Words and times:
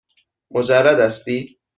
مجرد 0.51 0.99
هستی؟ 0.99 1.57